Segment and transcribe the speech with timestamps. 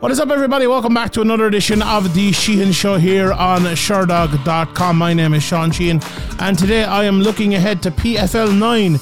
[0.00, 0.66] What is up, everybody?
[0.66, 4.98] Welcome back to another edition of the Sheehan Show here on Sherdog.com.
[4.98, 6.02] My name is Sean Sheehan,
[6.38, 8.92] and today I am looking ahead to PFL 9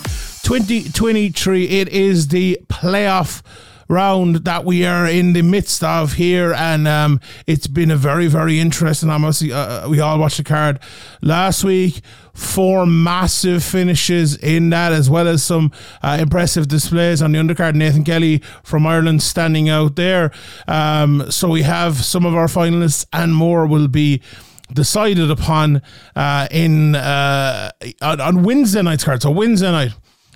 [0.45, 1.65] 2023.
[1.69, 3.43] It is the playoff
[3.89, 8.26] round that we are in the midst of here, and um, it's been a very,
[8.26, 9.11] very interesting.
[9.11, 10.81] Obviously, uh, we all watched the card
[11.21, 12.01] last week.
[12.33, 15.71] Four massive finishes in that, as well as some
[16.02, 17.75] uh, impressive displays on the undercard.
[17.75, 20.33] Nathan Kelly from Ireland standing out there.
[20.66, 24.21] Um, so we have some of our finalists, and more will be
[24.73, 25.83] decided upon
[26.16, 27.71] uh, in uh,
[28.03, 29.23] on, on Wednesday night's card.
[29.23, 29.93] So Wednesday night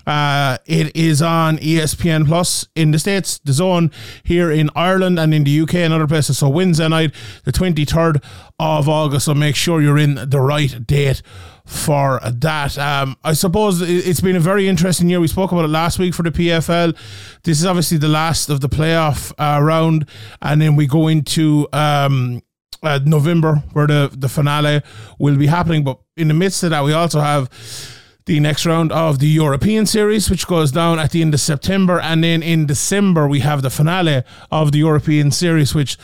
[0.09, 3.91] uh, it is on ESPN Plus in the States, the zone
[4.25, 6.39] here in Ireland and in the UK and other places.
[6.39, 8.25] So Wednesday night, the 23rd
[8.59, 9.27] of August.
[9.27, 11.21] So make sure you're in the right date
[11.67, 12.79] for that.
[12.79, 15.21] Um, I suppose it's been a very interesting year.
[15.21, 16.97] We spoke about it last week for the PFL.
[17.43, 20.09] This is obviously the last of the playoff uh, round,
[20.41, 22.43] and then we go into um,
[22.83, 24.81] uh, November where the the finale
[25.19, 25.85] will be happening.
[25.85, 27.51] But in the midst of that, we also have
[28.29, 31.99] the next round of the European Series, which goes down at the end of September.
[31.99, 35.97] And then in December, we have the finale of the European Series, which,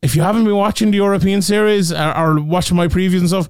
[0.00, 3.48] if you haven't been watching the European Series or, or watching my previews and stuff,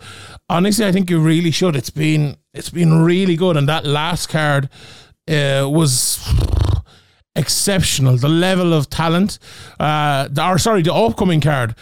[0.49, 1.77] honestly, I think you really should.
[1.77, 4.71] It's been it's been really good, and that last card
[5.29, 6.19] uh, was
[7.37, 8.17] exceptional.
[8.17, 9.39] The level of talent,
[9.79, 11.77] uh, the, or sorry, the upcoming card,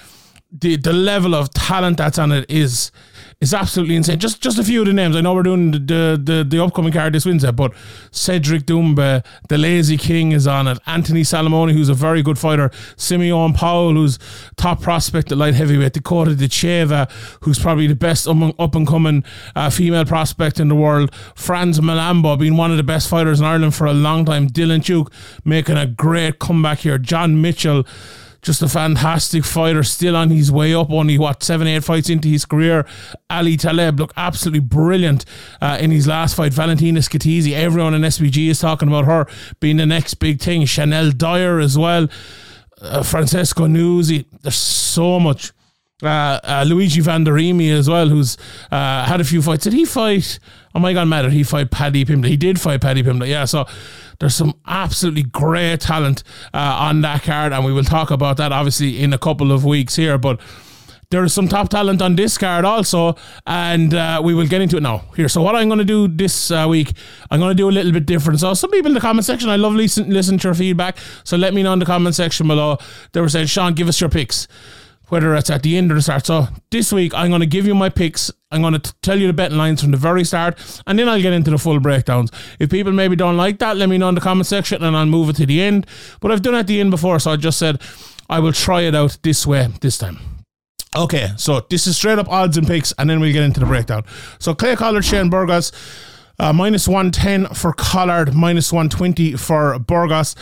[0.53, 2.93] the the level of talent that's on it is
[3.41, 4.19] is absolutely insane.
[4.19, 5.17] Just just a few of the names.
[5.17, 7.73] I know we're doing the the, the, the upcoming card this Wednesday, but
[8.11, 10.79] Cedric Doumbé, the Lazy King is on it.
[10.87, 12.71] Anthony Salamone, who's a very good fighter.
[12.97, 14.19] Simeon Powell, who's
[14.57, 15.93] top prospect at light heavyweight.
[15.93, 17.11] Dakota Ditcheva,
[17.43, 19.25] who's probably the best up and coming
[19.55, 21.15] uh, female prospect in the world.
[21.35, 24.49] Frans Mlambo, being one of the best fighters in Ireland for a long time.
[24.49, 25.13] Dylan Tuke
[25.45, 26.99] making a great comeback here.
[26.99, 27.85] John Mitchell
[28.45, 30.91] just a fantastic fighter, still on his way up.
[30.91, 32.87] Only what seven, eight fights into his career.
[33.31, 35.25] Ali Taleb looked absolutely brilliant
[35.63, 36.53] uh, in his last fight.
[36.53, 39.27] Valentina Scatizzi, everyone in SBG is talking about her
[39.61, 40.63] being the next big thing.
[40.63, 42.07] Shanelle Dyer as well.
[42.83, 44.27] Uh, Francesco Nuzzi.
[44.43, 45.54] There's so much.
[46.03, 48.37] Uh, uh, Luigi Vendramini as well, who's
[48.73, 49.63] uh, had a few fights.
[49.63, 50.41] Did he fight?
[50.75, 51.31] Oh my God, matter.
[51.31, 52.27] He fight Paddy Pimblett.
[52.27, 53.29] He did fight Paddy Pimblett.
[53.29, 53.65] Yeah, so
[54.19, 58.51] there's some absolutely great talent uh, on that card, and we will talk about that
[58.51, 60.19] obviously in a couple of weeks here.
[60.19, 60.41] But
[61.11, 63.15] there is some top talent on this card also,
[63.47, 65.05] and uh, we will get into it now.
[65.15, 66.93] Here, so what I'm going to do this uh, week,
[67.31, 68.41] I'm going to do a little bit different.
[68.41, 70.99] So some people in the comment section, I love listen, listen to your feedback.
[71.23, 72.79] So let me know in the comment section below.
[73.13, 74.49] They were saying, Sean, give us your picks
[75.15, 76.27] whether it's at the end or the start.
[76.27, 78.33] So this week, I'm going to give you my picks.
[78.51, 80.59] I'm going to tell you the betting lines from the very start,
[80.89, 82.33] and then I'll get into the full breakdowns.
[82.59, 85.07] If people maybe don't like that, let me know in the comment section, and I'll
[85.07, 85.87] move it to the end.
[86.19, 87.81] But I've done it at the end before, so I just said
[88.29, 90.19] I will try it out this way this time.
[90.97, 93.67] Okay, so this is straight up odds and picks, and then we'll get into the
[93.67, 94.03] breakdown.
[94.41, 95.71] So Clay Collard, Shane Burgos.
[96.37, 100.35] Uh, minus 110 for Collard, minus 120 for Burgos.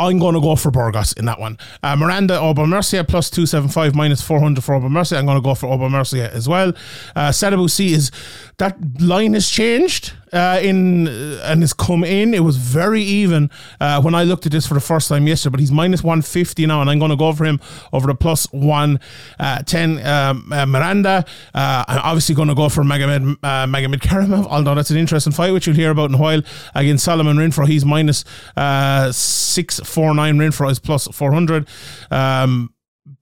[0.00, 1.58] I'm going to go for Burgos in that one.
[1.82, 5.18] Uh, Miranda Aubin Mercier plus 275 minus 400 for Aubin Mercier.
[5.18, 6.72] I'm going to go for Aubin Mercier as well.
[7.16, 7.48] Uh, Sy
[7.80, 8.12] is
[8.58, 12.34] that line has changed uh, in uh, and has come in.
[12.34, 13.50] It was very even
[13.80, 16.66] uh, when I looked at this for the first time yesterday, but he's minus 150
[16.66, 17.60] now, and I'm going to go for him
[17.92, 19.98] over the plus 110.
[19.98, 21.24] Uh, um, uh, Miranda,
[21.54, 25.66] I'm obviously going to go for Magomed, uh, Magomedkerimov, although that's an interesting fight, which
[25.66, 26.42] you'll hear about in a while.
[26.74, 28.24] Against Solomon Renfro, he's minus
[28.56, 30.36] 649.
[30.38, 31.68] Renfro is plus 400.
[32.10, 32.72] Um,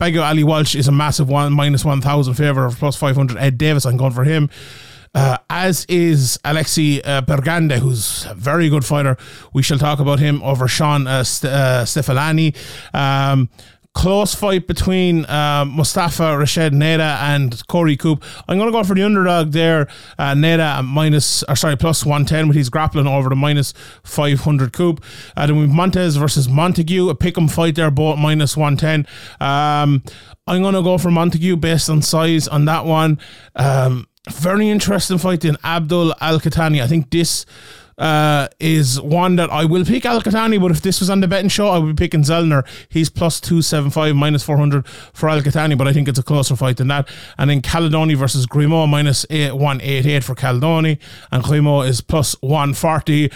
[0.01, 3.39] Biaggio Ali Walsh is a massive one, minus 1,000 favor of plus 500.
[3.39, 4.51] Ed Davis, I'm going for him
[5.15, 9.17] uh, as is Alexei uh, Pergande, who's a very good fighter.
[9.53, 12.55] We shall talk about him over Shawn uh, St- uh, Stefanelli.
[12.95, 13.49] Um,
[13.95, 18.23] close fight between uh, Mostafa Rashed Neda and Korey Coop.
[18.47, 19.89] I'm going to go for the underdog there.
[20.19, 23.73] Uh, Neda minus, or sorry, plus 110 with his grappling over the minus
[24.05, 25.03] 500 Coop.
[25.35, 29.07] Uh, then we've Montes versus Montague, a pick 'em fight there, both minus 110.
[29.41, 30.03] Um,
[30.47, 33.19] I'm going to go for Montague based on size on that one.
[33.57, 36.83] Um, very interesting fight in Abdul Al Qahtani.
[36.83, 37.47] I think this
[37.99, 41.29] uh, is one that I will pick Al Qahtani, but if this was on the
[41.29, 42.67] betting show, I would be picking Zelner.
[42.89, 46.77] He's plus 275, minus 400 for Al Qahtani, but I think it's a closer fight
[46.77, 47.09] than that.
[47.39, 50.99] And then Caldone versus Grimard, minus 188 for Caldone,
[51.33, 53.31] and Grimard is plus 140.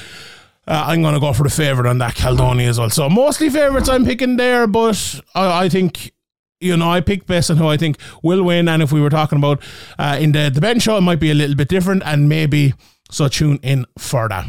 [0.67, 2.91] Uh, I'm going to go for the favourite on that Caldone as well.
[2.91, 6.13] So mostly favourites I'm picking there, but I, I think
[6.61, 8.69] you know, I picked based on who I think will win.
[8.69, 9.63] And if we were talking about
[9.99, 12.75] uh, in the, the bench show, it might be a little bit different and maybe
[13.11, 14.47] so tune in for that.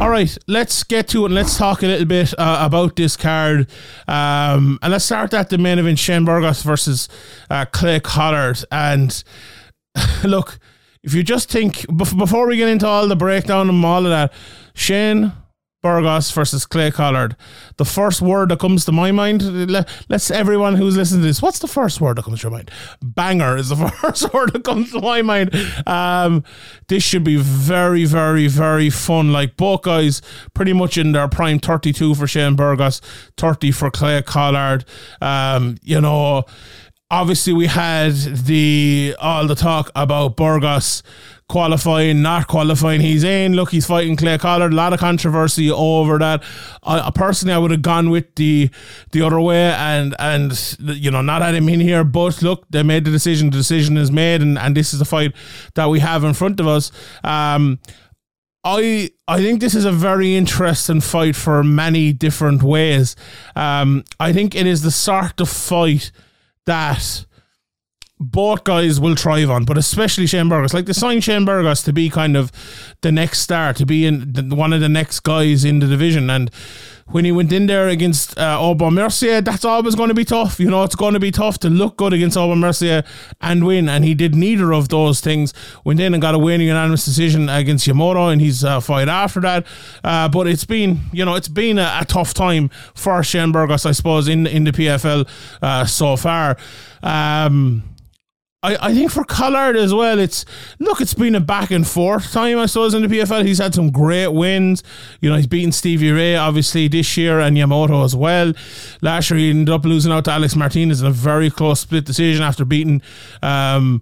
[0.00, 3.16] All right, let's get to it and let's talk a little bit uh, about this
[3.16, 3.70] card.
[4.08, 7.08] Um, and let's start at the main event Shane Burgos versus
[7.48, 8.64] uh, Clay Collard.
[8.72, 9.22] And
[10.24, 10.58] look,
[11.04, 14.32] if you just think, before we get into all the breakdown and all of that,
[14.74, 15.32] Shane
[15.84, 17.36] Burgos versus Clay Collard.
[17.76, 21.42] The first word that comes to my mind, let, us everyone who's listening to this,
[21.42, 22.70] what's the first word that comes to your mind?
[23.02, 25.54] Banger is the first word that comes to my mind.
[25.86, 26.42] Um,
[26.88, 29.30] this should be very, very, very fun.
[29.30, 30.22] Like both guys
[30.54, 33.02] pretty much in their prime 32 for Shane Burgos,
[33.36, 34.86] 30 for Clay Collard.
[35.20, 36.44] Um, you know,
[37.10, 41.02] obviously we had the all the talk about Burgos
[41.48, 43.00] qualifying, not qualifying.
[43.00, 43.54] He's in.
[43.54, 44.72] Look, he's fighting Clay Collard.
[44.72, 46.42] A lot of controversy over that.
[46.82, 48.70] I, personally, I would have gone with the
[49.12, 52.04] the other way and and you know not had him in here.
[52.04, 53.50] But look, they made the decision.
[53.50, 55.34] The decision is made, and and this is the fight
[55.74, 56.90] that we have in front of us.
[57.22, 57.78] Um,
[58.64, 63.14] I I think this is a very interesting fight for many different ways.
[63.54, 66.10] Um, I think it is the sort of fight
[66.64, 67.26] that
[68.30, 70.74] both guys will thrive on, but especially Shane Burgos.
[70.74, 72.50] Like to sign Shane Burgos to be kind of
[73.02, 76.30] the next star, to be in the, one of the next guys in the division.
[76.30, 76.50] And
[77.06, 80.58] when he went in there against uh, Aubin Mercier, that's always going to be tough.
[80.58, 83.04] You know, it's going to be tough to look good against Aubin Mercier
[83.40, 83.88] and win.
[83.88, 85.52] And he did neither of those things.
[85.84, 89.40] Went in and got a winning unanimous decision against Yamamoto in his uh, fight after
[89.40, 89.66] that.
[90.02, 93.84] Uh, but it's been, you know, it's been a, a, tough time for Shane Burgos,
[93.84, 95.28] I suppose, in in the PFL
[95.60, 96.56] uh, so far.
[97.02, 97.93] Um,
[98.64, 100.46] I, I think for Collard as well, it's
[100.78, 103.44] look, it's been a back and forth time, I suppose, in the PFL.
[103.44, 104.82] He's had some great wins.
[105.20, 108.54] You know, he's beaten Stevie Ray, obviously, this year, and Yamamoto as well.
[109.02, 112.06] Last year, he ended up losing out to Alex Martinez in a very close split
[112.06, 113.02] decision after beating.
[113.42, 114.00] Um,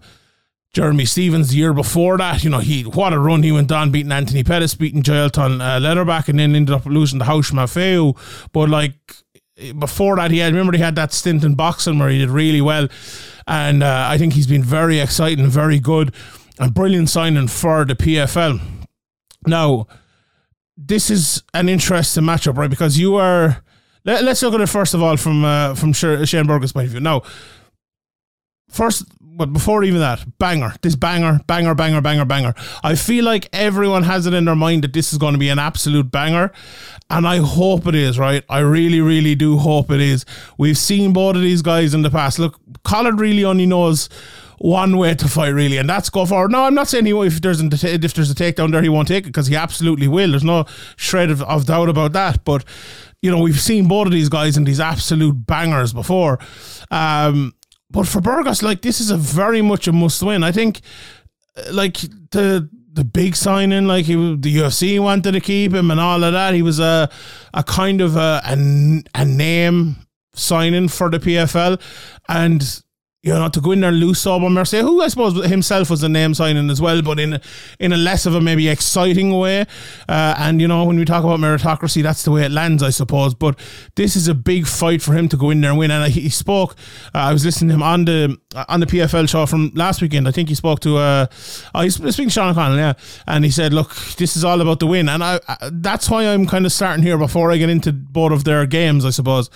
[0.73, 3.91] Jeremy Stephens the year before that, you know, he what a run he went on,
[3.91, 8.17] beating Anthony Pettis, beating Jailton uh, and then ended up losing to Raush Manfio.
[8.53, 8.94] But like
[9.79, 12.62] before that, he had remember he had that stint in boxing where he did really
[12.62, 12.88] well
[13.47, 16.15] and uh, I think he's been very exciting, very good,
[16.59, 18.61] and brilliant signing for the PFL.
[19.47, 19.87] Now,
[20.77, 22.71] this is an interesting matchup, right?
[22.71, 23.62] Because you are.
[24.05, 26.91] Let, us look at it first of all from uh, from Shane Burgos' point of
[26.93, 27.00] view.
[27.00, 27.23] Now,
[28.69, 30.75] first, but before even that, banger.
[30.82, 32.55] This banger, banger, banger, banger, banger.
[32.82, 35.49] I feel like everyone has it in their mind that this is going to be
[35.49, 36.52] an absolute banger.
[37.08, 38.44] And I hope it is, right?
[38.49, 40.26] I really, really do hope it is.
[40.58, 42.38] We've seen both of these guys in the past.
[42.38, 44.08] Look, Collard really only knows
[44.58, 46.52] one way to fight, really, and that's go forward.
[46.52, 49.08] No, I'm not saying he if there's a, if there's a takedown there, he won't
[49.08, 50.31] take it because he absolutely will.
[50.31, 52.44] There's no shred of, of doubt about that.
[52.44, 52.64] But
[53.23, 56.38] you know, we've seen both of these guys in these absolute bangers before.
[56.90, 57.55] Um,
[57.93, 60.43] but for Burgos, like this is a very much a must win.
[60.43, 60.81] I think,
[61.56, 61.99] uh, like
[62.31, 66.33] the the big signing, like he, the UFC wanted to keep him and all of
[66.33, 66.55] that.
[66.55, 67.11] He was a
[67.55, 69.97] a kind of a a, a name
[70.35, 71.81] signing for the PFL,
[72.29, 72.83] and
[73.23, 76.03] you know, to go in there and lose Aubin Mercier, who I suppose himself was
[76.03, 77.41] a name signing as well, but in a,
[77.79, 79.61] in a less of a maybe exciting way.
[80.09, 82.91] Uh, and you know, when we talk about meritocracy, that's the way it lands, I
[82.91, 83.33] suppose.
[83.33, 83.61] But
[83.95, 85.93] this is a big fight for him to go in there and win.
[85.93, 86.75] And he spoke.
[87.15, 88.37] Uh, I was listening to him on the
[88.69, 90.27] on the PFL show from last weekend.
[90.27, 90.97] I think he spoke to.
[90.97, 91.27] Uh,
[91.77, 92.95] oh, he's speaking to Sean O'Connell, yeah,
[93.29, 96.25] and he said, "Look, this is all about the win." And I, I that's why
[96.25, 99.49] I'm kind of starting here before I get into both of their games, I suppose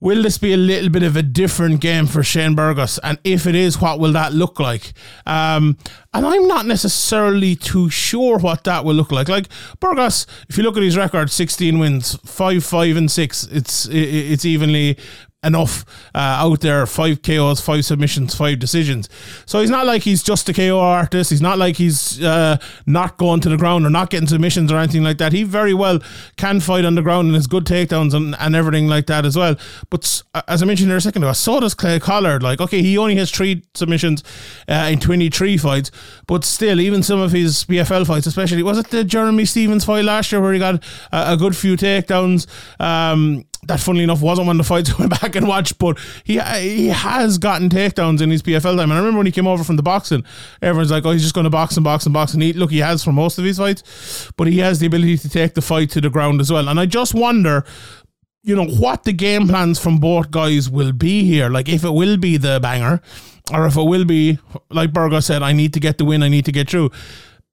[0.00, 2.98] Will this be a little bit of a different game for Shane Burgos?
[3.02, 4.92] And if it is, what will that look like?
[5.26, 5.76] Um,
[6.14, 9.28] and I'm not necessarily too sure what that will look like.
[9.28, 9.48] Like
[9.80, 14.44] Burgos, if you look at his record, 16 wins, 5, 5, and 6, it's it's
[14.44, 14.96] evenly
[15.44, 15.84] enough
[16.16, 19.08] uh, out there five KOs, five submissions, five decisions.
[19.46, 21.30] So he's not like he's just a KO artist.
[21.30, 24.78] He's not like he's uh, not going to the ground or not getting submissions or
[24.78, 25.32] anything like that.
[25.32, 26.00] He very well
[26.36, 29.36] can fight on the ground and has good takedowns and, and everything like that as
[29.36, 29.56] well.
[29.90, 32.42] But uh, as I mentioned there a second ago, so does Clay Collard.
[32.42, 34.24] Like, okay, he only has three submissions
[34.68, 35.92] uh, in 23 fights,
[36.26, 40.04] but still, even some of his PFL fights, especially, was it the Jeremy Stephens fight
[40.04, 42.46] last year where he got a, a good few takedowns?
[42.80, 45.98] Um, that funnily enough wasn't one of the fights I went back and watched, but
[46.24, 48.90] he he has gotten takedowns in his PFL time.
[48.90, 50.24] And I remember when he came over from the boxing,
[50.62, 52.56] everyone's like, "Oh, he's just going to box and box and box." And eat.
[52.56, 55.54] look, he has for most of his fights, but he has the ability to take
[55.54, 56.68] the fight to the ground as well.
[56.68, 57.64] And I just wonder,
[58.42, 61.48] you know, what the game plans from both guys will be here.
[61.48, 63.00] Like if it will be the banger,
[63.52, 64.38] or if it will be
[64.70, 66.22] like Burgos said, "I need to get the win.
[66.22, 66.90] I need to get through."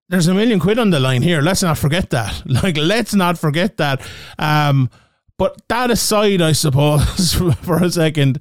[0.07, 1.41] There's a million quid on the line here.
[1.41, 2.43] Let's not forget that.
[2.63, 4.07] Like, let's not forget that.
[4.37, 4.91] Um,
[5.37, 8.39] but that aside, I suppose, for a second,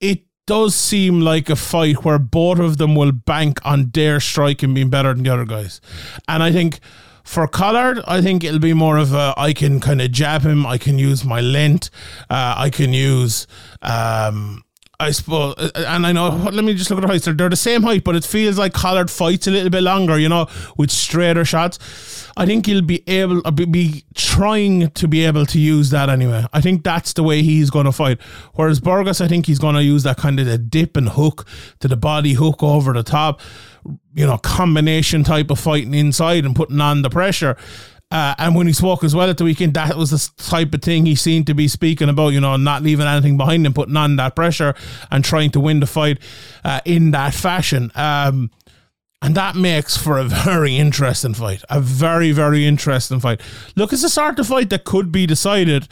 [0.00, 4.74] it does seem like a fight where both of them will bank on their striking
[4.74, 5.80] being better than the other guys.
[6.28, 6.78] And I think
[7.24, 10.64] For Collard, I think it'll be more of a I can kind of jab him.
[10.64, 11.90] I can use my lint,
[12.30, 13.48] Uh, I can use.
[13.82, 14.62] Um,
[14.98, 16.28] I suppose, uh, and I know.
[16.30, 17.26] Let me just look at the heights.
[17.26, 20.18] They're, they're the same height, but it feels like Collard fights a little bit longer,
[20.18, 22.30] you know, with straighter shots.
[22.36, 26.46] I think he'll be able, uh, be, trying to be able to use that anyway.
[26.52, 28.20] I think that's the way he's going to fight.
[28.54, 31.46] Whereas Burgos, I think he's going to use that kind of the dip and hook
[31.80, 33.40] to the body hook over the top,
[34.14, 37.56] you know, combination type of fighting inside and putting on the pressure.
[38.10, 40.82] Uh, and when he spoke as well at the weekend, that was the type of
[40.82, 43.96] thing he seemed to be speaking about, you know, not leaving anything behind him, putting
[43.96, 44.74] on that pressure
[45.10, 46.18] and trying to win the fight
[46.64, 47.90] uh, in that fashion.
[47.96, 48.50] Um,
[49.22, 51.64] and that makes for a very interesting fight.
[51.68, 53.40] A very, very interesting fight.
[53.74, 55.88] Look, it's a sort of fight that could be decided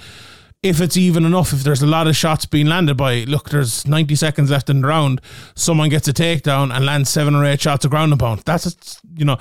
[0.65, 3.87] if it's even enough, if there's a lot of shots being landed by, look, there's
[3.87, 5.21] 90 seconds left in the round,
[5.55, 8.41] someone gets a takedown and lands seven or eight shots of ground and pound.
[8.47, 9.37] That's, you know,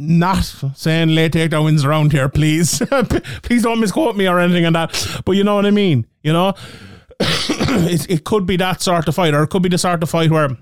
[0.00, 2.82] not saying late wins around here, please.
[3.42, 5.22] please don't misquote me or anything on that.
[5.24, 6.54] But you know what I mean, you know?
[7.20, 10.10] it, it could be that sort of fight, or it could be the sort of
[10.10, 10.56] fight where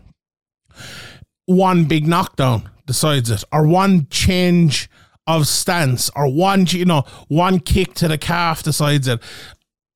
[1.46, 4.90] one big knockdown decides it, or one change
[5.26, 9.22] of stance, or one, you know, one kick to the calf decides it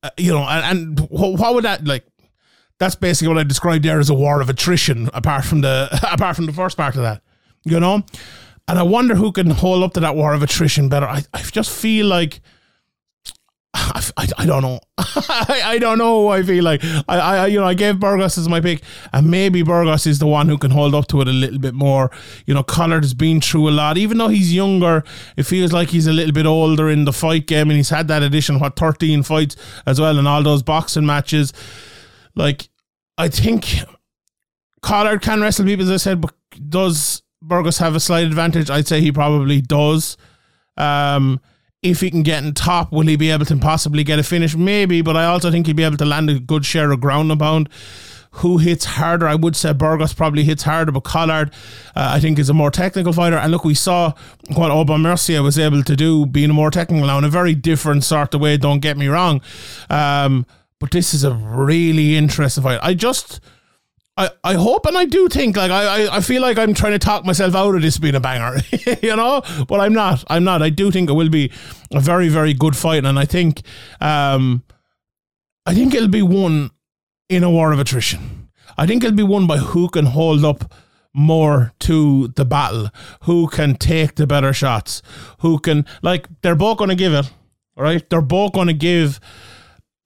[0.02, 2.04] uh, you know, and, and what would that like?
[2.78, 5.08] That's basically what I described there as a war of attrition.
[5.14, 7.22] Apart from the apart from the first part of that,
[7.64, 8.04] you know,
[8.68, 11.06] and I wonder who can hold up to that war of attrition better.
[11.06, 12.40] I I just feel like
[13.74, 14.80] I, I, I don't know.
[14.98, 16.28] I, I don't know.
[16.28, 19.62] I feel like I, I you know I gave Burgos as my pick, and maybe
[19.62, 22.10] Burgos is the one who can hold up to it a little bit more.
[22.46, 23.96] You know, Collard has been through a lot.
[23.96, 25.04] Even though he's younger,
[25.36, 28.08] it feels like he's a little bit older in the fight game, and he's had
[28.08, 31.52] that addition what thirteen fights as well, and all those boxing matches.
[32.34, 32.68] Like,
[33.16, 33.80] I think
[34.82, 36.34] Collard can wrestle people, as I said, but
[36.68, 38.70] does Burgos have a slight advantage?
[38.70, 40.16] I'd say he probably does.
[40.76, 41.40] Um,
[41.82, 44.54] if he can get in top, will he be able to possibly get a finish?
[44.54, 47.30] Maybe, but I also think he'll be able to land a good share of ground
[47.32, 47.68] and pound.
[48.36, 49.26] Who hits harder?
[49.26, 51.52] I would say Burgos probably hits harder, but Collard,
[51.96, 53.36] uh, I think, is a more technical fighter.
[53.36, 54.12] And look, we saw
[54.54, 57.54] what Aubin Mercier was able to do, being a more technical now in a very
[57.54, 58.56] different sort of way.
[58.56, 59.42] Don't get me wrong,
[59.90, 60.46] um,
[60.78, 62.80] but this is a really interesting fight.
[62.82, 63.40] I just
[64.16, 66.92] I, I hope and I do think like I, I, I feel like I'm trying
[66.92, 68.58] to talk myself out of this being a banger,
[69.02, 70.22] you know, but I'm not.
[70.28, 70.60] I'm not.
[70.60, 71.50] I do think it will be
[71.92, 73.62] a very very good fight, and I think
[74.00, 74.64] um,
[75.64, 76.70] I think it'll be won
[77.30, 78.50] in a war of attrition.
[78.76, 80.72] I think it'll be won by who can hold up
[81.14, 82.90] more to the battle,
[83.22, 85.02] who can take the better shots,
[85.38, 87.30] who can like they're both going to give it,
[87.76, 88.08] right?
[88.10, 89.20] They're both going to give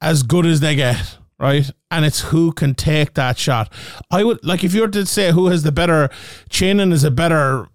[0.01, 1.71] as good as they get right?
[1.91, 3.73] And it's who can take that shot.
[4.11, 6.11] I would like if you were to say who has the better
[6.49, 7.69] chin and is a better,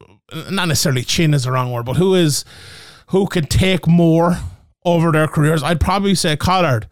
[0.49, 2.45] not necessarily chin is the wrong word, but who is
[3.07, 4.37] who can take more
[4.85, 5.63] over their careers.
[5.63, 6.87] I'd probably say Collard.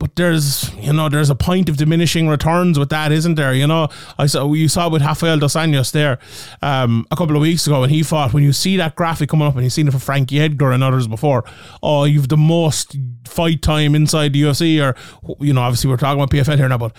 [0.00, 3.54] But there's, you know, there's a point of diminishing returns with that, isn't there?
[3.54, 6.18] You know, I saw you saw with Rafael dos Anjos there
[6.62, 8.34] um, a couple of weeks ago when he fought.
[8.34, 10.82] When you see that graphic coming up, and you've seen it for Frankie Edgar and
[10.82, 11.44] others before,
[11.82, 12.96] oh, you've the most
[13.26, 14.96] fight time inside the UFC, or
[15.42, 16.94] you know, obviously we're talking about PFL here now, but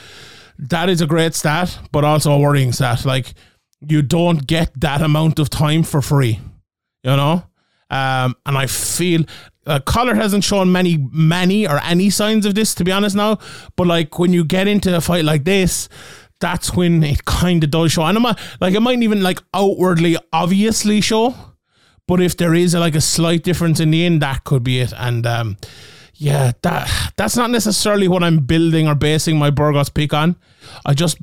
[0.58, 3.06] that is a great stat, but also a worrying stat.
[3.06, 3.34] Like
[3.82, 6.40] you don't get that amount of time for free,
[7.04, 7.44] you know.
[7.90, 9.26] Um, and I feel
[9.66, 13.40] uh, Collard hasn't shown many, many or any signs of this, to be honest now.
[13.76, 15.90] But like when you get into a fight like this,
[16.40, 18.04] that's when it kind of does show.
[18.04, 21.34] And I'm not, like, it mightn't even like outwardly, obviously show.
[22.08, 24.80] But if there is a, like a slight difference in the end, that could be
[24.80, 24.94] it.
[24.96, 25.58] And um,
[26.14, 30.36] yeah, that that's not necessarily what I'm building or basing my Burgos pick on.
[30.86, 31.18] I just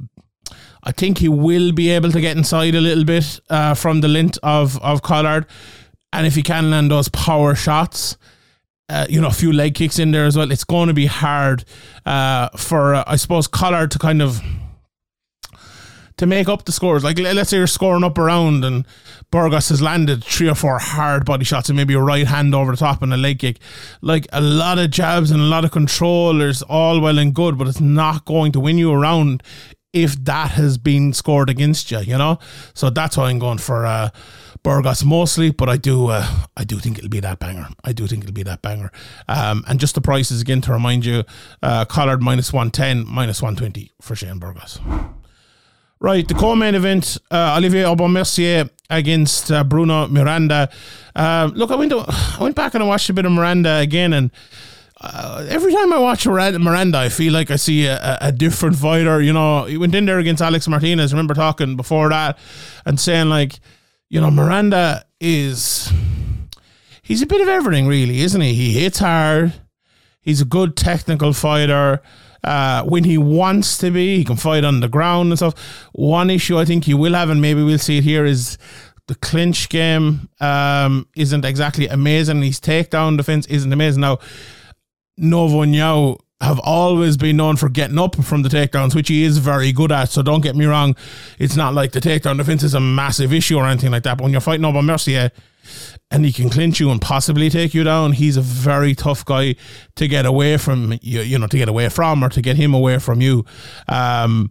[0.83, 4.09] I think he will be able to get inside a little bit uh, from the
[4.09, 5.47] lint of of Collard,
[6.13, 8.17] and if he can land those power shots,
[8.93, 10.51] uh, you know, a few leg kicks in there as well.
[10.53, 11.65] It's going to be hard
[12.05, 14.41] uh, for, uh, I suppose, Collard to kind of
[16.19, 17.03] to make up the scores.
[17.03, 18.87] Like, let's say you're scoring up around and
[19.31, 22.73] Burgos has landed three or four hard body shots and maybe a right hand over
[22.73, 23.59] the top and a leg kick.
[24.03, 27.67] Like, a lot of jabs and a lot of controllers, all well and good, but
[27.67, 29.43] it's not going to win you around
[29.95, 32.39] if that has been scored against you, you know?
[32.75, 34.11] So that's why I'm going for uh,
[34.63, 36.27] Burgos mostly, but I do uh,
[36.57, 37.69] I do think it'll be that banger.
[37.83, 38.93] I do think it'll be that banger.
[39.29, 41.25] Um, and just the prices again to remind you,
[41.63, 44.81] uh, Collard minus 110, minus 120 for Shane Burgos.
[45.99, 50.69] Right, the co-main event, uh, Olivier Aubin-Mercier against uh, Bruno Miranda.
[51.15, 53.77] Uh, look, I went, to, I went back and I watched a bit of Miranda
[53.77, 54.33] again, and
[55.01, 59.21] uh, every time I watch Miranda, I feel like I see a, a, different fighter.
[59.21, 61.13] You know, he went in there against Alex Martinez.
[61.13, 62.39] I remember talking before that
[62.85, 63.59] and saying like,
[64.13, 65.91] you know, Miranda is
[67.03, 68.53] he's a bit of everything, really, isn't he?
[68.53, 69.55] He hits hard.
[70.21, 72.03] He's a good technical fighter.
[72.45, 75.59] Uh, when he wants to be, he can fight on the ground and stuff.
[75.93, 78.59] One issue I think he will have, and maybe we'll see it here, is
[79.09, 82.43] the clinch game um, isn't exactly amazing.
[82.43, 84.03] His takedown defense isn't amazing.
[84.03, 84.19] Now,
[85.17, 89.23] Novo and Yao have always been known for getting up from the takedowns, which he
[89.23, 90.09] is very good at.
[90.09, 90.97] So don't get me wrong,
[91.39, 94.19] it's not like the takedown defense is a massive issue or anything like that.
[94.19, 95.31] But when you're fighting Aubin Mercier
[96.11, 99.55] and he can clinch you and possibly take you down, he's a very tough guy
[99.95, 102.75] to get away from you, you know, to get away from or to get him
[102.75, 103.45] away from you.
[103.87, 104.51] Um,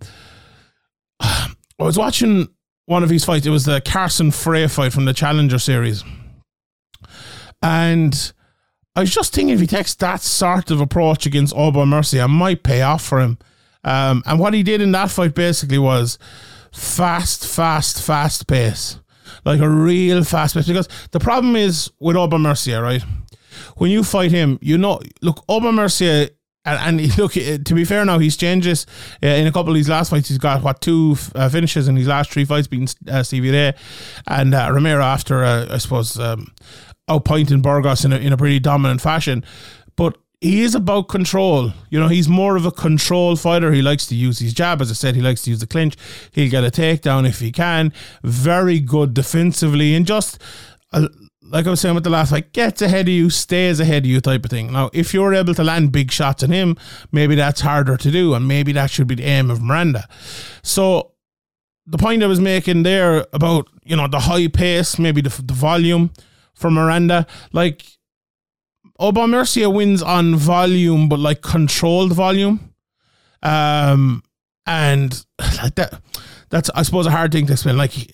[1.19, 2.47] I was watching
[2.85, 3.45] one of his fights.
[3.45, 6.05] It was the Carson Frey fight from the Challenger series.
[7.61, 8.33] And
[8.95, 12.27] I was just thinking if he takes that sort of approach against Aubin Mercier, I
[12.27, 13.37] might pay off for him.
[13.83, 16.19] Um, and what he did in that fight basically was
[16.73, 18.99] fast, fast, fast pace.
[19.45, 20.67] Like a real fast pace.
[20.67, 23.03] Because the problem is with Aubin Mercier, right?
[23.77, 26.29] When you fight him, you know, look, Aubin Mercier
[26.65, 28.85] and, and look, to be fair now, he's changed this
[29.23, 30.29] uh, in a couple of his last fights.
[30.29, 33.71] He's got what two uh, finishes in his last three fights, beating uh,
[34.27, 36.51] and uh, Romero after, uh, I suppose, um,
[37.09, 39.43] outpointing Burgos in a, in a pretty dominant fashion.
[39.95, 41.71] But he is about control.
[41.89, 43.71] You know, he's more of a control fighter.
[43.71, 44.81] He likes to use his jab.
[44.81, 45.95] As I said, he likes to use the clinch.
[46.31, 47.93] He'll get a takedown if he can.
[48.23, 50.41] Very good defensively and just
[50.93, 51.07] uh,
[51.51, 54.09] like I was saying with the last fight, gets ahead of you, stays ahead of
[54.09, 54.71] you type of thing.
[54.71, 56.77] Now, if you're able to land big shots on him,
[57.11, 60.07] maybe that's harder to do, and maybe that should be the aim of Miranda.
[60.63, 61.11] So
[61.85, 65.53] the point I was making there about, you know, the high pace, maybe the, the
[65.53, 66.11] volume
[66.61, 67.83] for Miranda, like
[68.99, 72.73] Aubin Mercier wins on volume, but like controlled volume.
[73.43, 74.23] Um,
[74.65, 75.25] and
[75.61, 76.01] like that,
[76.49, 77.77] that's I suppose a hard thing to explain.
[77.77, 78.13] Like he,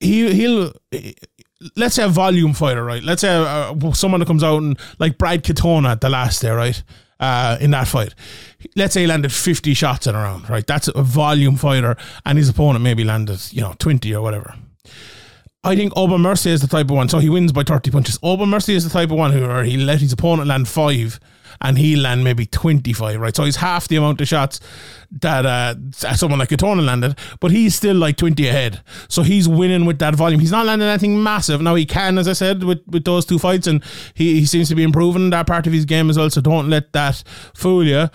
[0.00, 0.72] he'll
[1.76, 3.02] let's say a volume fighter, right?
[3.02, 6.50] Let's say uh, someone that comes out and like Brad Katona at the last day,
[6.50, 6.82] right?
[7.20, 8.14] Uh, in that fight,
[8.76, 10.64] let's say he landed 50 shots in a round, right?
[10.64, 14.54] That's a volume fighter, and his opponent maybe landed, you know, 20 or whatever.
[15.64, 18.18] I think Aubin Mercier is the type of one, so he wins by 30 punches.
[18.22, 21.18] Aubin Mercier is the type of one who he let his opponent land five
[21.60, 23.34] and he land maybe 25, right?
[23.34, 24.60] So he's half the amount of shots
[25.10, 28.80] that uh, someone like Katona landed, but he's still like 20 ahead.
[29.08, 30.40] So he's winning with that volume.
[30.40, 31.60] He's not landing anything massive.
[31.60, 33.82] Now he can, as I said, with, with those two fights, and
[34.14, 36.30] he, he seems to be improving that part of his game as well.
[36.30, 38.08] So don't let that fool you.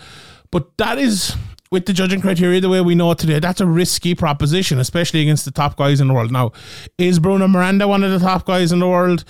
[0.52, 1.36] But that is
[1.74, 5.24] with the judging criteria the way we know it today, that's a risky proposition, especially
[5.24, 6.32] against the top guys in the world.
[6.32, 6.52] Now,
[7.00, 9.26] is Bruno Miranda one of the top guys in the world?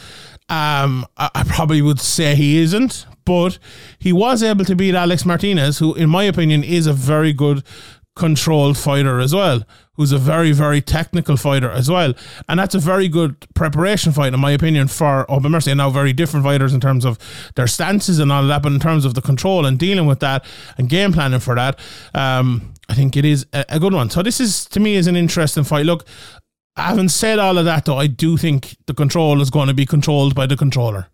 [0.49, 3.59] Um, I, I probably would say he isn't, but
[3.97, 7.63] he was able to beat Alex Martinez, who, in my opinion, is a very good
[8.13, 9.63] controlled fighter as well,
[9.95, 12.13] who's a very, very technical fighter as well.
[12.49, 15.71] And that's a very good preparation fight, in my opinion, for Aubin Mercier.
[15.71, 17.19] And now, very different fighters in terms of
[17.55, 20.45] their stances and all that, but in terms of the control and dealing with that
[20.77, 21.79] and game planning for that,
[22.13, 24.09] um, I think it is a, a good one.
[24.09, 25.85] So, this is, to me, is an interesting fight.
[25.85, 26.05] Look,
[26.75, 29.85] having said all of that, though, I do think the control is going to be
[29.85, 31.07] controlled by the controller.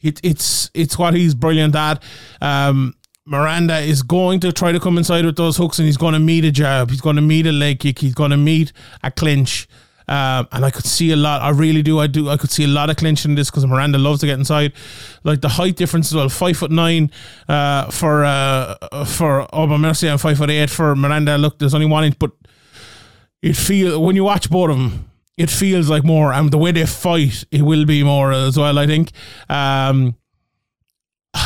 [0.00, 2.02] It, it's it's what he's brilliant at.
[2.40, 6.14] Um, Miranda is going to try to come inside with those hooks, and he's going
[6.14, 6.90] to meet a jab.
[6.90, 8.00] He's going to meet a leg kick.
[8.00, 9.68] He's going to meet a clinch.
[10.08, 11.42] Um, and I could see a lot.
[11.42, 12.00] I really do.
[12.00, 12.28] I do.
[12.28, 14.72] I could see a lot of clinch in this because Miranda loves to get inside.
[15.22, 16.28] Like the height difference as well.
[16.28, 17.12] Five foot nine
[17.48, 21.38] uh, for uh, for Aubin Mercier and five foot eight for Miranda.
[21.38, 22.32] Look, there's only one inch, but
[23.40, 26.72] it feel when you watch both of them, it feels like more, and the way
[26.72, 28.78] they fight, it will be more as well.
[28.78, 29.12] I think.
[29.48, 30.16] Um,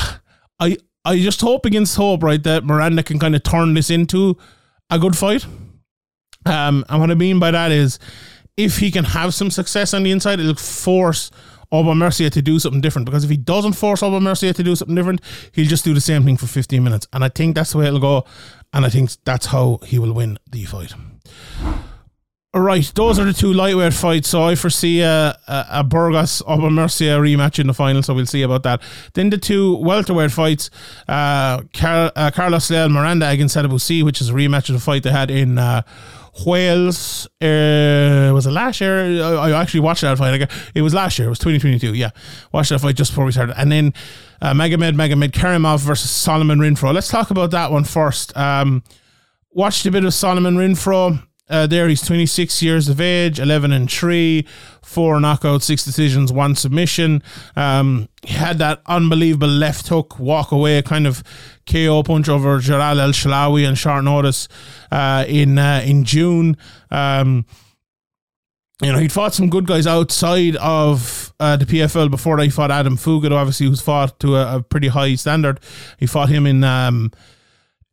[0.59, 4.37] I I just hope against hope, right, that Miranda can kind of turn this into
[4.91, 5.47] a good fight.
[6.45, 8.01] Um, and what I mean by that is,
[8.57, 11.31] if he can have some success on the inside, it'll force
[11.71, 13.07] Aubin Mercier to do something different.
[13.07, 15.21] Because if he doesn't force Aubin Mercier to do something different,
[15.53, 17.07] he'll just do the same thing for 15 minutes.
[17.13, 18.25] And I think that's the way it'll go.
[18.73, 20.93] And I think that's how he will win the fight.
[22.59, 24.29] Right, those are the two lightweight fights.
[24.31, 28.03] So I foresee a, a, a Burgos Aubin Mercier rematch in the final.
[28.03, 28.81] So we'll see about that.
[29.13, 30.71] Then the two welterweight fights:
[31.07, 35.03] uh, Car- uh, Carlos Leal Miranda against Sadibou which is a rematch of the fight
[35.03, 35.83] they had in uh,
[36.47, 37.27] Wales.
[37.43, 39.23] Uh, was it last year?
[39.23, 40.51] I, I, actually watched that fight.
[40.75, 41.27] It was last year.
[41.27, 41.95] It was 2022.
[41.95, 42.11] Yeah,
[42.53, 43.61] watched that fight just before we started.
[43.61, 43.93] And then
[44.41, 46.95] uh, Magomed Magomedkerimov versus Solomon Renfro.
[46.95, 48.35] Let's talk about that one first.
[48.35, 48.83] Um,
[49.51, 51.26] watched a bit of Solomon Renfro.
[51.49, 54.45] Uh, there, he's 26 years of age, 11 and 3,
[54.83, 57.23] four knockouts, six decisions, one submission.
[57.55, 61.23] Um, he had that unbelievable left hook walk away kind of
[61.71, 64.49] KO punch over Jarrah Al-Silawi, and short notice
[64.91, 66.57] uh, in, uh, in June.
[66.91, 67.47] Um,
[68.83, 72.45] you know, he'd fought some good guys outside of uh, the PFL before that.
[72.45, 75.61] He fought Adam Fugitt, obviously, who's fought to a, a, pretty high standard.
[75.99, 77.11] He fought him in um,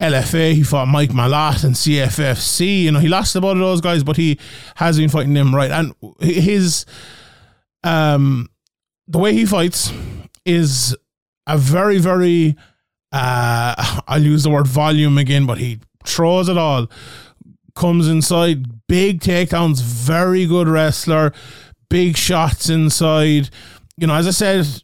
[0.01, 0.53] LFA.
[0.53, 2.84] He fought Mike Malott and CFFC.
[2.84, 4.39] You know, he lost a lot of those guys, but he
[4.75, 5.71] has been fighting them right.
[5.71, 6.86] And his
[7.84, 8.49] um,
[9.08, 9.91] the way he fights
[10.45, 10.95] is
[11.47, 12.56] a very, very
[13.13, 16.88] uh, I'll use the word volume again, but he throws it all.
[17.75, 21.34] Comes inside, big takedowns, very good wrestler,
[21.89, 23.49] big shots inside.
[23.97, 24.84] You know, as I said,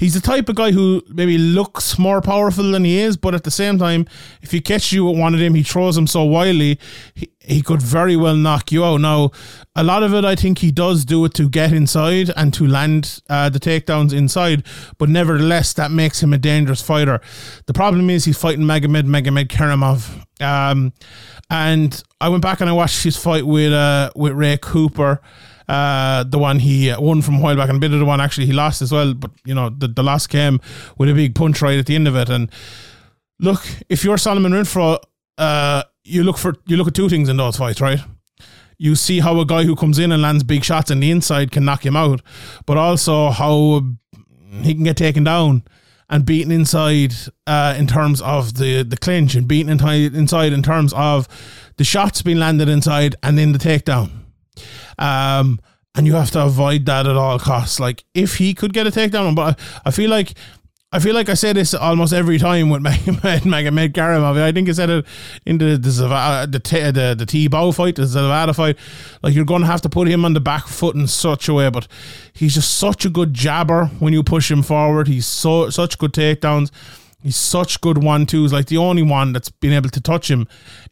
[0.00, 3.44] he's the type of guy who maybe looks more powerful than he is, but at
[3.44, 4.06] the same time,
[4.40, 6.80] if he catches you with one of them, he throws them so wildly,
[7.14, 9.02] he, he could very well knock you out.
[9.02, 9.30] Now,
[9.76, 12.66] a lot of it, I think he does do it to get inside and to
[12.66, 14.64] land uh, the takedowns inside,
[14.96, 17.20] but nevertheless, that makes him a dangerous fighter.
[17.66, 20.24] The problem is he's fighting Magomed Magomedkerimov.
[20.40, 20.94] Um,
[21.50, 25.20] and I went back and I watched his fight with uh, with Ray Cooper.
[25.70, 28.44] Uh, the one he won from a back, and a bit of the one actually
[28.44, 29.14] he lost as well.
[29.14, 30.58] But you know, the, the loss came
[30.98, 32.28] with a big punch right at the end of it.
[32.28, 32.50] And
[33.38, 34.98] look, if you're Solomon Renfro,
[35.38, 38.00] uh, you look for you look at two things in those fights, right?
[38.78, 41.52] You see how a guy who comes in and lands big shots in the inside
[41.52, 42.20] can knock him out,
[42.66, 43.82] but also how
[44.62, 45.62] he can get taken down
[46.08, 47.14] and beaten inside
[47.46, 51.28] uh, in terms of the the clinch and beaten inside in terms of
[51.76, 54.19] the shots being landed inside and then the takedown.
[55.00, 55.60] Um,
[55.96, 57.80] and you have to avoid that at all costs.
[57.80, 60.34] Like if he could get a takedown, but I, I feel like
[60.92, 64.40] I feel like I say this almost every time with Magomed Magomedkerimov.
[64.40, 65.06] I think I said it
[65.46, 68.76] in the the the the, the, the Tibau fight, the Zavada fight.
[69.22, 71.54] Like you're going to have to put him on the back foot in such a
[71.54, 71.86] way, but
[72.32, 75.06] he's just such a good jabber when you push him forward.
[75.06, 76.72] He's so such good takedowns.
[77.22, 78.52] He's such good one twos.
[78.52, 80.48] Like the only one that's been able to touch him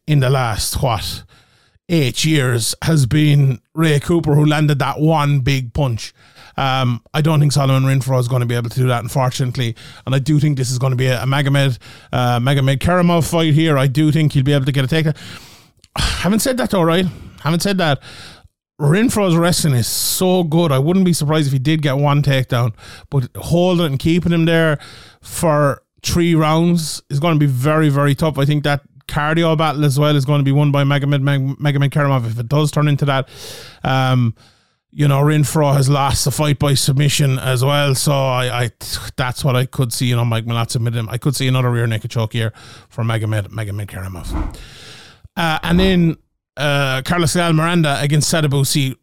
[0.07, 1.25] in the last what
[1.89, 6.13] eight years has been Ray Cooper, who landed that one big punch.
[6.57, 9.77] Um, I don't think Solomon Renfro is going to be able to do that, unfortunately.
[10.05, 11.79] And I do think this is going to be a, a Magomed,
[12.13, 13.79] uh, Magomedkerimov fight here.
[13.79, 15.17] I do think he'll be able to get a takedown.
[15.97, 17.07] Haven't said that, all right.
[17.43, 18.03] Haven't said that.
[18.81, 20.73] Renfro's wrestling is so good.
[20.73, 22.75] I wouldn't be surprised if he did get one takedown,
[23.11, 24.79] but holding and keeping him there
[25.21, 28.39] for three rounds is going to be very, very tough.
[28.39, 32.27] I think that cardio battle as well is going to be won by Magomed Magomedkerimov
[32.27, 33.29] if it does turn into that.
[33.83, 34.35] Um,
[34.91, 37.95] you know, Renfro has lost the fight by submission as well.
[37.95, 38.71] So I, I
[39.17, 40.07] that's what I could see.
[40.07, 41.09] You know, Mike Malott submitted him.
[41.09, 42.53] I could see another rear naked choke here
[42.89, 44.57] for Magomed Magomedkerimov.
[45.37, 46.17] Uh, and then
[46.57, 48.97] uh, Carlos Leal Miranda against Sadibou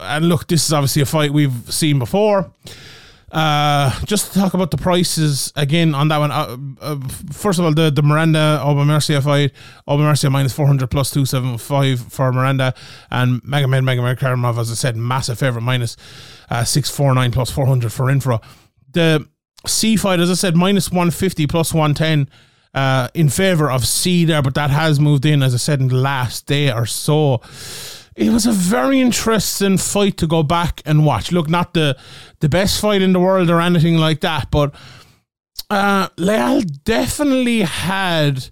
[0.00, 2.52] And look, this is obviously a fight we've seen before.
[3.30, 6.30] Uh, just to talk about the prices again on that one.
[6.30, 6.98] Uh, uh,
[7.30, 9.52] first of all, the, the Miranda Aubin Mercier fight,
[9.86, 12.74] Aubin Mercier minus 400 plus 275 for Miranda,
[13.10, 15.96] and mega Magomed Magomedkerimov, as I said, massive favorite minus,
[16.50, 18.40] uh, 649 plus 400 for Infra.
[18.92, 19.28] The
[19.66, 22.30] Sy fight, as I said, minus 150 plus 110
[22.72, 25.88] uh, in favor of Sy there, but that has moved in, as I said, in
[25.88, 27.42] the last day or so
[28.18, 31.30] it was a very interesting fight to go back and watch.
[31.30, 31.96] Look, not the
[32.40, 34.74] the best fight in the world or anything like that, but
[35.70, 38.48] uh, Leal definitely had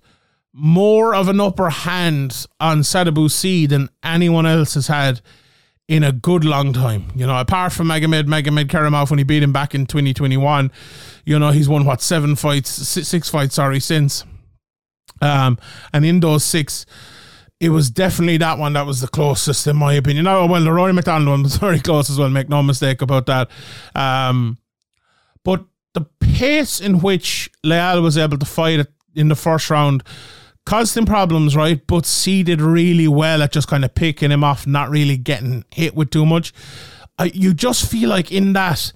[0.53, 5.21] more of an upper hand on Sadibou Sy than anyone else has had
[5.89, 7.11] in a good long time.
[7.17, 10.71] You know, apart from Magomed Magomedkerimov when he beat him back in 2021,
[11.25, 14.25] you know, he's won what seven fights, six fights, sorry, since.
[15.21, 15.59] Um,
[15.93, 16.87] and in those six,
[17.61, 20.27] it was definitely that one that was the closest, in my opinion.
[20.27, 23.27] Oh, well, the Rory MacDonald one was very close as well, make no mistake about
[23.27, 23.51] that.
[23.95, 24.59] Um,
[25.42, 25.64] but
[25.95, 30.03] the pace in which Leal was able to fight it in the first round
[30.66, 31.87] caused him problems, right?
[31.87, 35.64] But Sy did really well at just kind of picking him off, not really getting
[35.73, 36.53] hit with too much.
[37.33, 38.92] You just feel like in that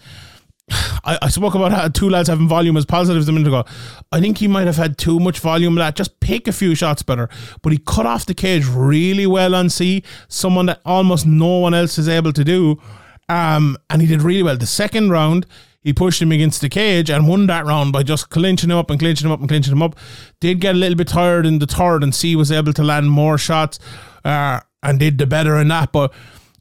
[1.05, 3.65] I, I spoke about how two lads having volume as positives a minute ago.
[4.13, 7.03] I think he might have had too much volume that just pick a few shots
[7.03, 7.29] better.
[7.63, 11.75] But he cut off the cage really well on Sy, someone that almost no one
[11.75, 12.81] else is able to do.
[13.29, 14.57] Um, and he did really well.
[14.57, 15.47] The second round,
[15.83, 18.91] he pushed him against the cage and won that round by just clinching him up
[18.91, 19.97] and clinching him up and clinching him up.
[20.41, 23.11] Did get a little bit tired in the third, and Sy was able to land
[23.11, 23.79] more shots
[24.25, 25.93] uh, and did the better in that.
[25.93, 26.13] But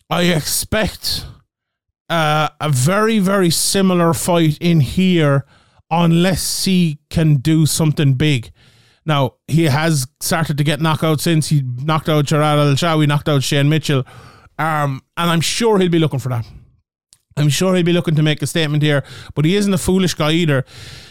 [0.10, 1.26] I expect
[2.10, 5.46] uh, a very, very similar fight in here
[5.92, 8.52] unless he can do something big.
[9.06, 13.44] Now, he has started to get knockouts since he knocked out Gerard El-Anshawi, knocked out
[13.44, 14.06] Shane Mitchell.
[14.60, 16.46] Um, and I'm sure he'll be looking for that.
[17.38, 20.14] I'm sure he'll be looking to make a statement here, but he isn't a foolish
[20.14, 20.66] guy either.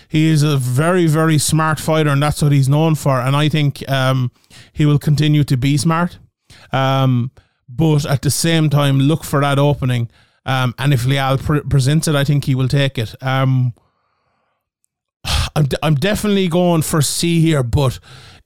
[0.09, 3.21] He is a very, very smart fighter, and that's what he's known for.
[3.21, 4.31] And I think um,
[4.73, 6.19] he will continue to be smart.
[6.73, 7.31] Um,
[7.69, 10.11] but at the same time, look for that opening.
[10.49, 13.15] Um, and if Leal pre- presents it, I think he will take it.
[13.23, 13.75] Um,
[15.55, 18.01] I'm, I'm definitely going for Sy here, but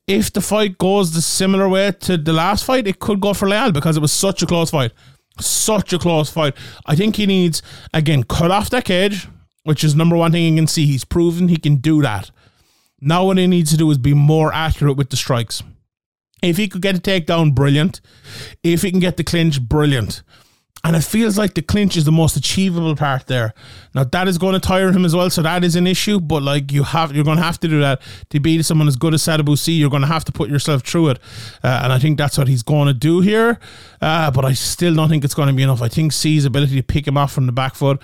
[0.09, 3.49] if the fight goes the similar way to the last fight, it could go for
[3.49, 4.93] Leal because it was such a close fight.
[5.39, 6.55] Such a close fight.
[6.87, 7.63] I think he needs,
[7.95, 9.29] again, cut off that cage,
[9.63, 10.87] which is number one thing you can see.
[10.87, 12.33] He's proven he can do that.
[13.01, 15.63] Now, what he needs to do is be more accurate with the strikes.
[16.43, 18.01] If he could get a takedown, brilliant.
[18.65, 20.23] If he can get the clinch, brilliant.
[20.85, 23.55] And it feels like the clinch is the most achievable part there.
[23.95, 26.19] Now that is going to tire him as well, so that is an issue.
[26.19, 28.97] But like you have, you're going to have to do that to beat someone as
[28.97, 29.73] good as Sadibou Sy.
[29.73, 31.19] You're going to have to put yourself through it,
[31.63, 33.61] uh, and I think that's what he's going to do here.
[34.01, 35.83] Uh, but I still don't think it's going to be enough.
[35.83, 38.03] I think Sy's ability to pick him off from the back foot.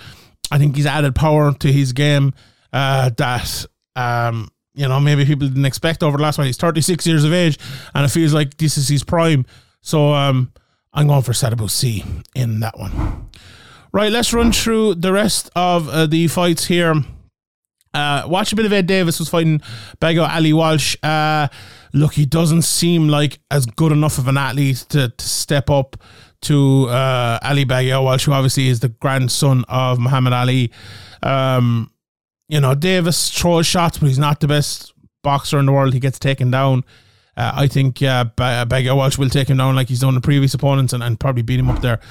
[0.49, 2.33] I think he's added power to his game
[2.71, 3.65] uh, that
[3.97, 6.47] um, you know maybe people didn't expect over the last one.
[6.47, 7.59] He's 36 years of age,
[7.93, 9.45] and it feels like this is his prime.
[9.81, 10.13] So.
[10.13, 10.53] Um,
[10.93, 12.03] I'm going for Sadibou Sy
[12.35, 13.29] in that one.
[13.91, 16.95] Right, let's run through the rest of uh, the fights here.
[17.93, 19.61] Uh, watch a bit of Ed Davis was fighting
[19.99, 20.95] Biaggio Ali Walsh.
[21.01, 21.47] Uh,
[21.93, 25.97] look, he doesn't seem like as good enough of an athlete to, to step up
[26.41, 30.71] to uh, Ali Biaggio Walsh, who obviously is the grandson of Muhammad Ali.
[31.23, 31.91] Um,
[32.47, 35.93] you know, Davis throws shots, but he's not the best boxer in the world.
[35.93, 36.83] He gets taken down.
[37.39, 40.53] Uh, I think uh, Biaggio Walsh will take him down like he's done the previous
[40.53, 42.01] opponents and, and probably beat him up there.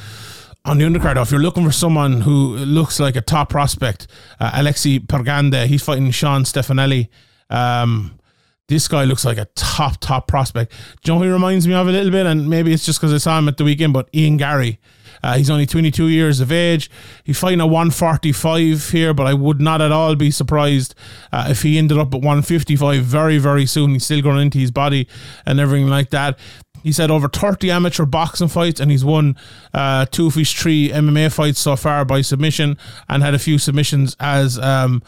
[0.65, 4.07] On the undercard, if you're looking for someone who looks like a top prospect,
[4.41, 7.09] uh, Alexei Pergande, he's fighting Shawn Stefanelli.
[7.51, 8.18] Um,
[8.69, 10.73] this guy looks like a top, top prospect.
[11.03, 12.27] Do you know he reminds me of a little bit?
[12.27, 14.79] And maybe it's just because I saw him at the weekend, but Ian Garry.
[15.23, 16.91] Uh, he's only 22 years of age.
[17.25, 20.95] He's fighting at 145 here, but I would not at all be surprised
[21.33, 23.91] uh, if he ended up at 155 very, very soon.
[23.91, 25.09] He's still growing into his body
[25.45, 26.39] and everything like that.
[26.83, 29.37] He's had over 30 amateur boxing fights and he's won
[29.75, 32.79] uh, two of his three MMA fights so far by submission
[33.09, 34.59] and had a few submissions as.
[34.59, 35.03] Um,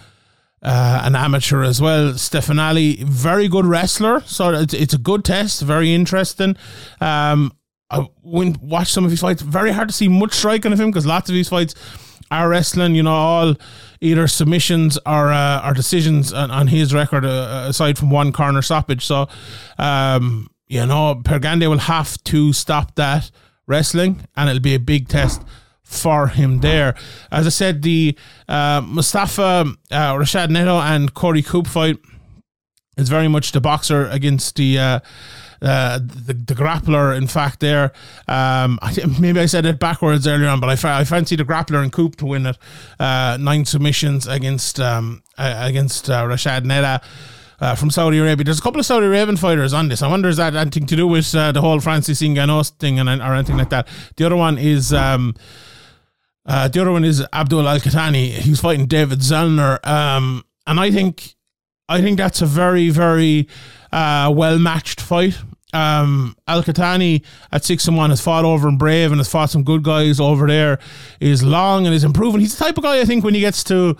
[0.62, 2.12] uh, an amateur as well.
[2.12, 6.56] Stefanelli, very good wrestler, so it's, it's a good test, very interesting.
[7.00, 7.52] Um,
[7.90, 9.42] I went some of his fights.
[9.42, 11.74] Very hard to see much striking of him because lots of his fights
[12.30, 12.94] are wrestling.
[12.94, 13.54] You know, all
[14.00, 18.62] either submissions or uh, or decisions on, on his record, uh, aside from one corner
[18.62, 19.04] stoppage.
[19.04, 19.28] So,
[19.78, 23.30] um, you know, Pergande will have to stop that
[23.66, 25.42] wrestling, and it'll be a big test
[25.90, 26.94] for him there.
[27.30, 28.16] As I said, the
[28.48, 31.98] uh, Mustafa uh, Rashed Neda and Korey Coop fight
[32.96, 35.00] is very much the boxer against the uh,
[35.62, 37.92] uh, the, the grappler, in fact, there.
[38.26, 41.82] Um, I, maybe I said it backwards earlier on, but I, I fancy the grappler
[41.82, 42.56] and Coop to win it.
[42.98, 47.02] Uh, nine submissions against um, uh, against Rashed Neda.
[47.62, 48.42] Uh, from Saudi Arabia.
[48.42, 50.00] There's a couple of Saudi Arabian fighters on this.
[50.00, 53.06] I wonder is that anything to do with uh, the whole Francis Ngannou thing and
[53.20, 53.86] or anything like that.
[54.16, 55.34] The other one is um,
[56.50, 58.30] uh, the other one is Abdul Al Qahtani.
[58.30, 61.36] He's fighting David Zelner, um, and I think
[61.88, 63.46] I think that's a very very
[63.92, 65.38] uh, well matched fight.
[65.72, 69.50] Um, Al Qahtani at six and one has fought over in Brave and has fought
[69.50, 70.80] some good guys over there.
[71.20, 72.40] Is long and is improving.
[72.40, 73.96] He's the type of guy I think when he gets to,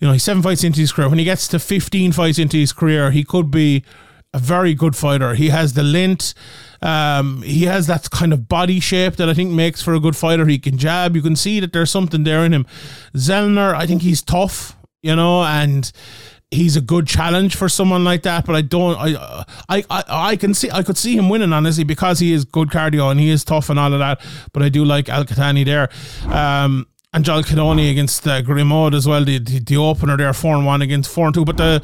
[0.00, 1.10] you know, he's seven fights into his career.
[1.10, 3.84] When he gets to fifteen fights into his career, he could be
[4.32, 5.34] a very good fighter.
[5.34, 6.32] He has the lint.
[6.82, 10.16] Um, he has that kind of body shape that I think makes for a good
[10.16, 10.46] fighter.
[10.46, 11.14] He can jab.
[11.14, 12.66] You can see that there's something there in him.
[13.14, 15.90] Zelner, I think he's tough, you know, and
[16.50, 18.46] he's a good challenge for someone like that.
[18.46, 18.96] But I don't.
[18.98, 22.44] I, I I I can see I could see him winning honestly because he is
[22.44, 24.20] good cardio and he is tough and all of that.
[24.52, 25.88] But I do like Al Qahtani there.
[26.32, 29.22] Um, and Joel Cannoni against uh, Grimard as well.
[29.22, 31.44] The, the, the opener there, four and one against four and two.
[31.44, 31.82] But the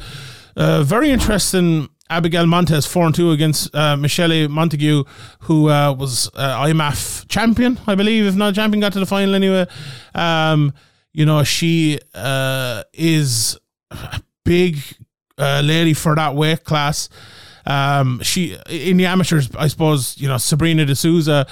[0.55, 5.03] uh, very interesting Abigail Montes four and two against uh, Michelle Montague,
[5.41, 9.35] who uh, was uh, IMMAF champion, I believe, if not champion, got to the final
[9.35, 9.67] anyway.
[10.15, 10.73] Um,
[11.13, 13.57] you know, she uh, is
[14.43, 14.79] big
[15.37, 17.09] uh, lady for that weight class.
[17.65, 21.45] Um, she in the amateurs, I suppose you know Sabrina de Souza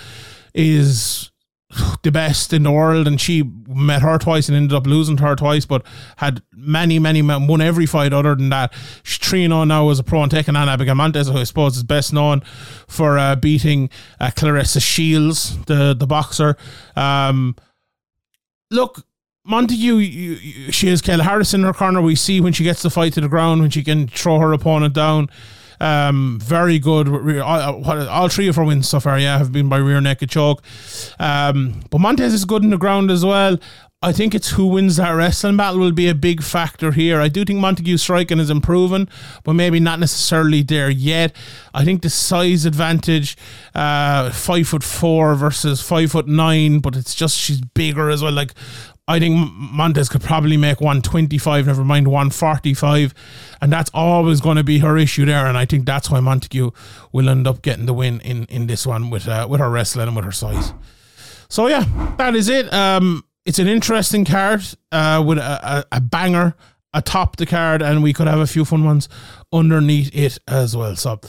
[0.53, 1.31] is
[2.03, 5.23] the best in the world, and she met her twice and ended up losing to
[5.23, 5.86] her twice, but
[6.17, 8.73] had many, many won every fight other than that.
[9.03, 11.77] She's three oh now as a pro and taking on Abigail Montes, who I suppose
[11.77, 12.41] is best known
[12.88, 16.56] for uh, beating uh, Claressa Shields, the the boxer.
[16.95, 17.56] Um,
[18.71, 19.06] look,
[19.43, 22.01] Montague, you, you, she has Kayla Harris in her corner.
[22.01, 24.51] We see when she gets the fight to the ground, when she can throw her
[24.53, 25.30] opponent down.
[25.79, 27.07] Um, very good.
[27.39, 30.63] All, three of her wins so far, yeah, have been by rear naked choke.
[31.19, 33.57] Um, but Montes is good in the ground as well.
[34.03, 37.19] I think it's who wins that wrestling battle will be a big factor here.
[37.19, 39.07] I do think Montague striking is improving,
[39.43, 41.35] but maybe not necessarily there yet.
[41.73, 43.35] I think the size advantage,
[43.73, 48.33] uh, five foot four versus five foot nine, but it's just she's bigger as well.
[48.33, 48.53] Like
[49.09, 53.13] I think Montes could probably make 125, never mind 145.
[53.61, 55.45] And that's always going to be her issue there.
[55.45, 56.71] And I think that's why Montague
[57.13, 60.07] will end up getting the win in, in this one with uh, with her wrestling
[60.07, 60.73] and with her size.
[61.49, 61.85] So, yeah,
[62.17, 62.71] that is it.
[62.73, 66.55] Um, it's an interesting card uh, with a, a, a banger
[66.93, 69.07] atop the card, and we could have a few fun ones
[69.53, 70.97] underneath it as well.
[70.97, 71.21] So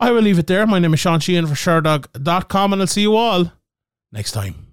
[0.00, 0.66] I will leave it there.
[0.66, 3.52] My name is Sean Sheehan for Sherdog.com, and I'll see you all
[4.12, 4.67] next time.